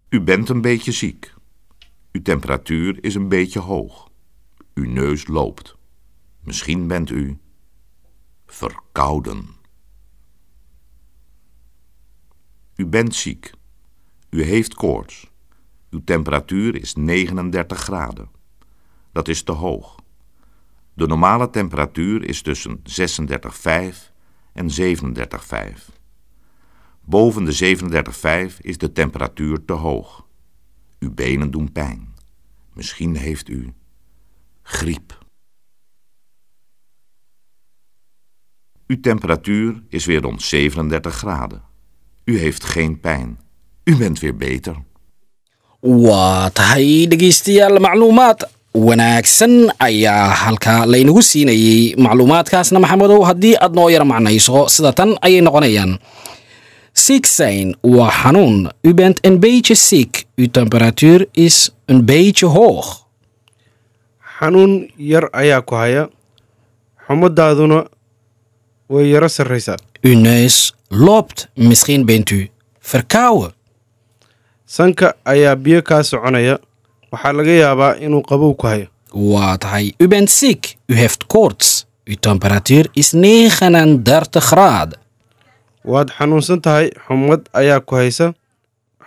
U 0.10 0.22
bent 0.22 0.50
een 0.50 0.62
beetje 0.62 0.92
ziek. 0.92 1.34
Uw 2.12 2.22
temperatuur 2.22 3.04
is 3.04 3.16
een 3.16 3.28
beetje 3.28 3.60
hoog. 3.60 4.10
Uw 4.74 4.86
neus 4.86 5.28
loopt. 5.28 5.76
Misschien 6.40 6.88
bent 6.88 7.10
u 7.10 7.40
verkouden. 8.46 9.48
U 12.76 12.86
bent 12.86 13.16
ziek. 13.16 13.52
U 14.30 14.44
heeft 14.44 14.74
koorts. 14.74 15.32
Uw 15.90 16.04
temperatuur 16.04 16.76
is 16.76 16.96
39 16.96 17.80
graden. 17.80 18.30
Dat 19.12 19.28
is 19.28 19.44
te 19.44 19.52
hoog. 19.52 19.95
De 20.96 21.08
normale 21.08 21.50
temperatuur 21.50 22.24
is 22.24 22.42
tussen 22.42 22.82
36,5 22.84 24.14
en 24.54 24.70
37,5. 24.70 25.96
Boven 27.02 27.46
de 27.46 27.78
37,5 28.52 28.58
is 28.62 28.78
de 28.78 28.92
temperatuur 28.92 29.66
te 29.66 29.74
hoog. 29.74 30.28
Uw 31.00 31.14
benen 31.14 31.52
doen 31.52 31.72
pijn. 31.72 32.14
Misschien 32.74 33.16
heeft 33.16 33.50
u 33.50 33.74
griep. 34.62 35.26
Uw 38.88 39.00
temperatuur 39.00 39.84
is 39.90 40.06
weer 40.06 40.22
rond 40.22 40.42
37 40.42 41.16
graden. 41.16 41.62
U 42.24 42.38
heeft 42.38 42.64
geen 42.64 43.00
pijn. 43.00 43.40
U 43.84 43.96
bent 43.96 44.20
weer 44.20 44.36
beter. 44.36 44.84
waa 45.86 46.50
tahay 46.50 47.06
dhegaystayaal 47.06 47.78
macluumaad 47.80 48.50
wanaagsan 48.76 49.72
ayaa 49.80 50.28
halkaa 50.44 50.86
laynagu 50.86 51.22
siinayey 51.22 51.96
macluumaadkaasna 51.98 52.80
maxamedow 52.80 53.24
haddii 53.24 53.56
aad 53.62 53.74
noo 53.76 53.90
yara 53.90 54.06
macnayso 54.06 54.68
sida 54.70 54.92
tan 54.94 55.16
ayay 55.22 55.42
noqonayaan 55.42 55.98
Zieksein 56.96 57.76
waa 57.84 58.12
xanuun. 58.12 58.70
U 58.88 58.94
bent 58.94 59.20
een 59.26 59.40
beetje 59.40 59.76
ziek. 59.76 60.26
Uw 60.38 60.48
temperatuur 60.52 61.26
is 61.32 61.72
een 61.86 62.06
beetje 62.06 62.46
hoog. 62.46 63.04
xanuun 64.40 64.92
yar 64.98 65.28
ayaa 65.32 65.62
ku 65.62 65.76
haya 65.76 66.10
xumadaaduna 67.08 67.84
way 68.90 69.10
yaro 69.12 69.28
sarraysaa 69.28 69.76
Uw 70.04 70.16
neus 70.20 70.74
loopt. 70.90 71.48
Misschien 71.56 72.06
bent 72.06 72.32
u 72.32 72.48
verkouden. 72.80 73.52
sanka 74.66 75.14
ayaa 75.24 75.56
biyo 75.56 75.82
kaa 75.82 76.04
soconaya 76.04 76.60
waxaa 77.16 77.34
laga 77.40 77.54
yaabaa 77.64 77.94
inuu 78.06 78.22
qabow 78.30 78.52
ku 78.60 78.68
hayo 78.68 78.88
Waa 79.16 79.56
tahay. 79.58 79.94
U 80.04 80.08
bent 80.12 80.28
ziek. 80.30 80.76
U 80.92 80.94
heeft 80.94 81.24
koorts. 81.32 81.86
Uw 82.10 82.16
temperatuur 82.20 82.86
is 82.94 83.14
39 83.16 84.42
graden. 84.50 85.00
waad 85.92 86.10
xanuunsan 86.18 86.60
tahay 86.66 86.88
xumad 87.08 87.42
ayaa 87.54 87.80
ku 87.88 87.96
haysa 87.96 88.28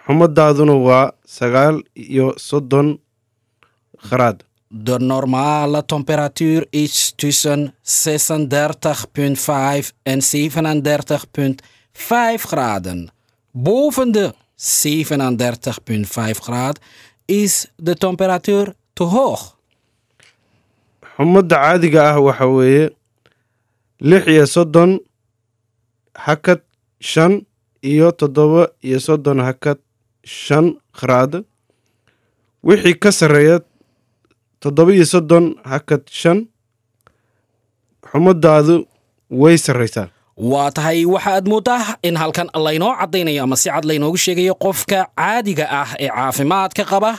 xumadaaduna 0.07 0.75
waa 0.89 1.13
sagaal 1.37 1.77
iyo 1.95 2.27
soddon 2.49 2.89
kharaad 4.09 4.39
De 4.87 4.99
normale 4.99 5.83
temperatuur 5.83 6.63
is 6.71 7.13
tussen 7.17 7.73
36,5 7.83 9.93
en 10.05 10.21
37,5 10.21 12.47
graden. 12.51 13.11
Boven 13.53 14.13
de 14.13 14.33
37,5 14.57 16.41
graden 16.47 16.83
is 17.29 17.55
de 17.77 17.95
temperatuur 17.95 18.73
te 18.95 19.05
hoog. 19.05 19.39
xumadda 21.17 21.57
caadiga 21.63 22.01
ah 22.11 22.19
waxa 22.27 22.47
weeye 22.57 22.85
lix 24.01 24.25
iyo 24.33 24.47
soddon 24.47 24.91
hakad 26.25 26.61
shan 27.11 27.33
iyo 27.91 28.09
toddoba 28.19 28.63
iyo 28.87 28.99
soddon 29.07 29.39
hakad 29.47 29.79
shan 30.25 30.67
kharaad 30.99 31.33
wixii 32.67 32.97
ka 33.03 33.11
sarreeya 33.19 33.57
toddoba 34.63 34.93
iyo 34.97 35.05
soddon 35.13 35.45
hakad 35.71 36.03
shan 36.21 36.39
xumadaadu 38.11 38.75
way 39.43 39.57
sarraysaa 39.59 40.09
waa 40.39 40.71
tahay 40.71 41.05
waxa 41.05 41.31
aad 41.35 41.47
moodaa 41.51 41.97
in 42.03 42.17
halkan 42.17 42.49
laynoo 42.55 42.95
caddaynayo 43.01 43.43
ama 43.43 43.57
si 43.57 43.69
cad 43.71 43.85
laynoogu 43.85 44.17
sheegayo 44.25 44.55
qofka 44.55 45.01
caadiga 45.19 45.67
ah 45.81 45.91
ee 45.99 46.09
caafimaadka 46.17 46.85
qaba. 46.93 47.13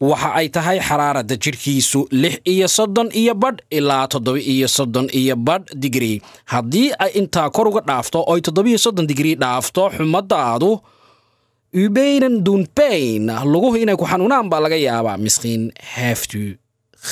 Waxa 0.00 0.28
ay 0.38 0.48
tahay 0.48 0.78
xaraaradda 0.88 1.36
jidhkiisu 1.44 2.00
lix 2.22 2.34
iyo 2.52 2.68
soddon 2.68 3.08
iyo 3.20 3.34
badh 3.34 3.60
ilaa 3.70 4.06
toddoba 4.12 4.40
iyo 4.40 4.68
soddon 4.68 5.06
iyo 5.20 5.36
badh 5.36 5.66
digrii 5.82 6.22
haddii 6.52 6.88
ay 6.98 7.10
intaa 7.20 7.50
kor 7.50 7.68
uga 7.68 7.80
dhaafto 7.88 8.18
oo 8.24 8.34
ay 8.34 8.40
toddoba 8.40 8.68
iyo 8.68 8.78
soddon 8.78 9.06
digrii 9.06 9.34
dhaafto 9.42 9.82
xumadaadu 9.96 10.70
ubeynan 11.84 12.34
dunbayn 12.46 13.26
luguhu 13.52 13.76
inay 13.76 13.96
ku 13.96 14.06
xanuunaan 14.10 14.48
baa 14.50 14.60
laga 14.64 14.76
yaabaa. 14.76 15.16
Miskiin 15.24 15.62
heftu 15.94 16.56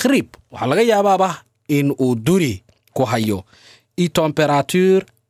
khriib 0.00 0.28
waxaa 0.52 0.68
laga 0.70 0.82
yaabaaba 0.92 1.28
in 1.68 1.92
uu 2.04 2.14
duri 2.26 2.54
ku 2.96 3.04
hayo. 3.04 3.44
I 4.00 4.08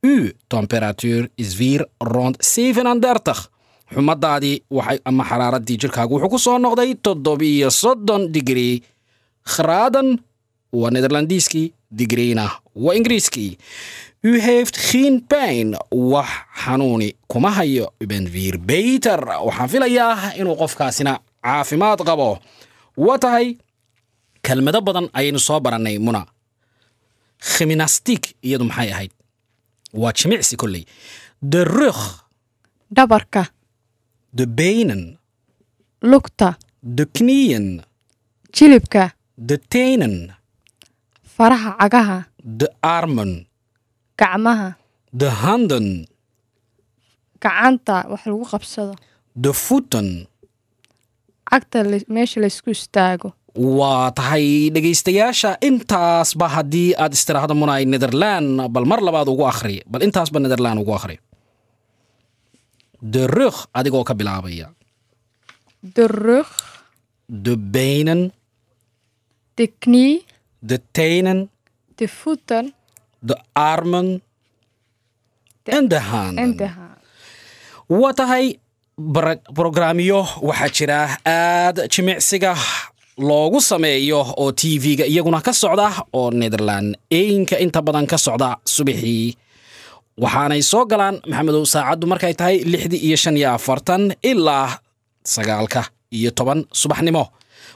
u 0.02 0.30
temperatuur 0.48 1.28
is 1.36 1.54
vier 1.54 1.86
rond 2.00 2.36
37 2.42 3.48
xumadaadii 3.94 4.62
waxay 4.70 4.98
ama 5.04 5.24
xaraaradii 5.24 5.76
jirkaagu 5.82 6.14
wuxuu 6.14 6.28
ku 6.30 6.38
soo 6.38 6.58
noqday 6.58 6.94
toddobiyo 7.04 7.70
soddon 7.70 8.32
digrii 8.34 8.82
graden 9.54 10.18
waa 10.72 10.90
nederlandiiskii 10.90 11.72
digriina 11.98 12.50
waa 12.74 12.94
ingiriiskii 12.94 13.58
u 14.24 14.32
heeft 14.40 14.76
geen 14.90 15.20
pijn 15.28 15.76
wax 15.90 16.28
xanuuni 16.64 17.14
kuma 17.28 17.50
hayo. 17.50 17.92
U 18.02 18.06
bent 18.06 18.28
vier 18.30 18.58
beter 18.58 19.20
waxaan 19.46 19.68
filayaa 19.68 20.32
inuu 20.38 20.56
qofkaasina 20.56 21.18
caafimaad 21.42 22.00
qabo. 22.06 22.38
Waa 22.96 23.18
tahay 23.18 23.56
kelmado 24.42 24.80
badan 24.80 25.08
ayaynu 25.12 25.38
soo 25.38 25.60
barannay 25.60 25.98
muna. 25.98 26.26
Khiminastik 27.52 28.34
iyadu 28.42 28.64
maxay 28.64 28.90
ahayd 28.92 29.10
waa 29.92 30.12
jimicsi 30.12 30.56
kolley 30.56 30.84
de 31.42 31.64
rug 31.64 32.00
dhabarka 32.94 33.42
de 34.36 34.46
benen 34.48 35.18
lugta 36.00 36.56
de 36.80 37.04
knieën 37.14 37.66
jilibka 38.56 39.04
de 39.48 39.56
tenen 39.72 40.34
faraha 41.34 41.70
cagaha 41.80 42.18
de 42.58 42.66
armen 42.80 43.46
gacmaha 44.16 44.76
de 45.20 45.28
handen 45.42 46.06
gacanta 47.42 47.96
wax 48.10 48.24
lagu 48.26 48.44
qabsado. 48.52 48.94
De 49.34 49.50
voeten 49.52 50.08
cagta 51.50 51.78
meesha 52.08 52.40
laysku 52.40 52.70
istaago 52.70 53.28
waa 53.54 54.10
tahay 54.16 54.70
dhegaystayaasha 54.74 55.50
intaasba 55.68 56.46
haddii 56.54 56.94
aad 57.02 57.12
istiraahdo 57.16 57.54
munay 57.60 57.84
netherland 57.84 58.48
bal 58.74 58.84
mar 58.90 59.00
labaad 59.06 59.28
ugu 59.32 59.44
akhri 59.52 59.76
bal 59.92 60.02
intaasba 60.06 60.38
netherland 60.40 60.78
ugu 60.82 60.92
akhri. 60.98 61.16
De 63.12 63.26
rug 63.26 63.54
adigoo 63.78 64.04
ka 64.08 64.14
bilaabaya. 64.14 64.68
De 65.96 66.04
rug 66.06 66.48
de 67.26 67.54
benen 67.74 68.32
de 69.56 69.66
knie. 69.82 70.24
De 70.68 70.78
tenen 70.92 71.50
de 71.98 72.06
voeten. 72.08 72.74
De 73.18 73.34
armen. 73.52 74.22
En 75.64 75.88
de 75.88 75.98
handen 75.98 76.44
en 76.44 76.56
de 76.56 76.66
haan. 76.66 76.96
Waa 77.86 78.12
tahay 78.14 78.46
brograamyo 79.56 80.20
waxaa 80.48 80.68
jira 80.76 81.00
aad 81.24 81.76
jimicsiga 81.92 82.54
loogu 83.18 83.60
sameeyo 83.60 84.20
oo 84.36 84.52
tv-ga 84.52 85.04
iyaguna 85.06 85.40
ka 85.40 85.52
socda 85.52 85.92
oo 86.12 86.30
netherland 86.30 86.96
eeyinka 87.10 87.58
inta 87.58 87.82
badan 87.82 88.06
ka 88.06 88.18
socda 88.18 88.56
subaxii. 88.64 89.36
Waxaanay 90.22 90.62
soo 90.62 90.84
galaan 90.90 91.20
maxamedow 91.28 91.64
saacaddu 91.64 92.06
markay 92.06 92.34
tahay 92.34 92.56
lixdii 92.72 93.00
iyo 93.06 93.16
shan 93.16 93.36
iyo 93.36 93.52
afartan 93.56 94.12
ilaa 94.22 94.78
sagaalka 95.24 95.82
iyo 96.12 96.30
toban 96.30 96.64
subaxnimo. 96.72 97.24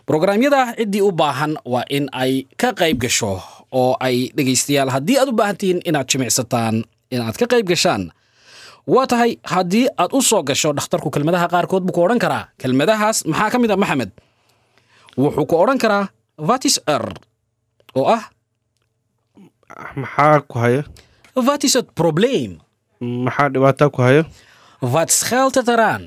Brograamyada 0.06 0.74
ciddii 0.78 1.02
u 1.02 1.10
baahan 1.12 1.56
waa 1.64 1.84
in 1.96 2.08
ay 2.12 2.46
ka 2.60 2.72
qayb 2.72 2.98
gasho 3.02 3.40
oo 3.72 3.96
ay 4.00 4.30
dhegaystayaal 4.36 4.90
haddii 4.94 5.18
aad 5.20 5.28
u 5.28 5.32
baahan 5.38 5.56
tihiin 5.60 5.80
inaad 5.88 6.06
jimicsataan 6.10 6.84
inaad 7.14 7.36
ka 7.40 7.46
qayb 7.52 7.66
gashaan. 7.72 8.12
Waa 8.86 9.06
tahay 9.10 9.36
haddii 9.52 9.88
aad 9.98 10.12
u 10.12 10.20
soo 10.22 10.42
gasho 10.42 10.72
dhakhtarku 10.76 11.08
kelmadaha 11.10 11.48
qaarkood 11.52 11.82
buu 11.88 11.92
ku 11.96 12.02
odhan 12.04 12.18
karaa. 12.24 12.48
Kelmadahaas 12.60 13.24
maxaa 13.26 13.50
ka 13.52 13.58
mid 13.58 13.70
a 13.70 13.76
maxamed 13.76 14.10
wuxuu 15.22 15.46
ku 15.50 15.54
odhan 15.62 15.78
karaa 15.82 16.04
vatis 16.48 16.76
er 16.96 17.04
oo 17.98 18.06
ah 18.16 18.24
maxaa 19.96 20.40
ku 20.50 20.56
haya 20.62 20.82
vatis 21.48 21.74
het 21.78 21.88
probleem 22.00 22.52
maxaa 23.00 23.48
dhibaataa 23.54 23.90
ku 23.94 24.00
haya 24.06 24.22
eraan 25.74 26.04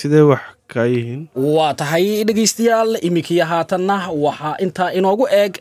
sidee 0.00 0.22
wax 0.30 0.42
kaa 0.72 0.86
yihiin? 0.92 1.22
Waa 1.56 1.72
tahay 1.74 2.24
dhegaystayaal 2.28 2.90
iminkii 3.06 3.40
haatanna 3.50 3.96
waxaa 4.24 4.56
intaa 4.64 4.90
inoogu 4.98 5.26
eeg 5.40 5.52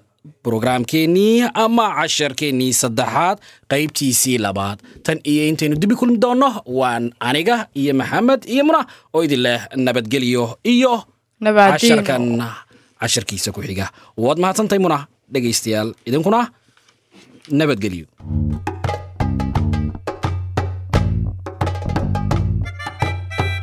brograamkeennii 0.44 1.44
ama 1.64 1.86
casharkeennii 1.98 2.74
saddexaad 2.82 3.38
qaybtiisii 3.72 4.38
labaad. 4.46 4.80
Tan 5.04 5.20
iyo 5.24 5.48
intaynu 5.48 5.76
dibi 5.82 5.96
kulmi 5.96 6.18
doonno 6.18 6.50
waan 6.80 7.12
aniga 7.20 7.68
iyo 7.76 7.94
maxamed 7.94 8.42
iyo 8.54 8.64
muna 8.68 8.82
oo 9.14 9.24
idin 9.24 9.42
leh 9.46 9.62
nabadgelyo 9.76 10.58
iyo. 10.64 10.94
Casharkan 11.44 12.24
casharkiisa 13.02 13.52
ku 13.52 13.60
xiga. 13.62 13.92
Waad 14.16 14.38
mahadsantahay 14.40 14.80
muna 14.80 15.08
dhegaystayaal. 15.28 15.92
Idinkuna 16.08 16.48
nabadgelyo. 17.52 18.08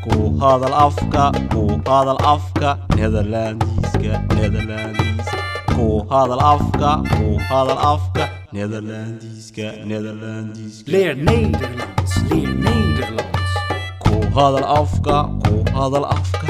Ku 0.05 0.17
hadal 0.41 0.73
afka 0.87 1.25
ku 1.53 1.63
hadal 1.89 2.19
afka 2.25 2.71
nederlandiska 2.97 4.15
nederlandiska. 4.37 5.37
Ku 5.77 5.87
hadal 6.11 6.41
afka 6.41 6.91
ku 7.17 7.27
hadal 7.49 7.79
afka 7.95 8.25
nederlandiska 8.53 9.67
nederlandiska. 9.91 10.89
Leer 10.93 11.15
Nederlands, 11.17 12.13
leer 12.31 12.53
Nederlands. 12.65 13.53
ku 14.05 14.15
hadal 14.37 14.67
afka 14.81 15.17
ku 15.45 15.55
hadal 15.77 16.05
afka 16.17 16.49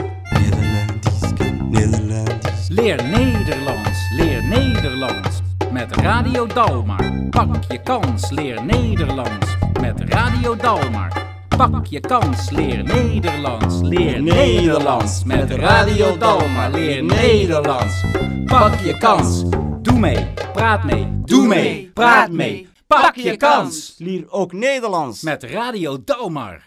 Leer 1.70 3.04
Nederlands, 3.04 4.10
leer 4.16 4.42
Nederlands. 4.44 5.40
Met 5.72 5.96
Radio 5.96 6.46
Dalmar. 6.46 7.28
Pak 7.30 7.64
je 7.68 7.78
kans, 7.82 8.30
leer 8.30 8.64
Nederlands. 8.64 9.56
Met 9.80 10.00
Radio 10.00 10.56
Dalmar. 10.56 11.12
Pak 11.56 11.86
je 11.86 12.00
kans, 12.00 12.50
leer 12.50 12.84
Nederlands. 12.84 13.80
Leer 13.82 14.22
Nederlands 14.22 15.24
met 15.24 15.50
Radio 15.50 16.18
Dalmar. 16.18 16.70
Leer 16.70 17.04
Nederlands. 17.04 18.04
Pak 18.46 18.74
je 18.74 18.98
kans. 18.98 19.44
Doe 19.82 19.98
mee, 19.98 20.26
praat 20.52 20.84
mee, 20.84 21.06
doe 21.24 21.46
mee, 21.46 21.90
praat 21.94 22.30
mee. 22.30 22.68
Pak 22.86 23.16
je 23.16 23.36
kans 23.36 23.94
Leer 23.98 24.24
ook 24.30 24.52
Nederlands. 24.52 25.22
met 25.22 25.42
Radio 25.42 25.98
Dalmar. 26.04 26.58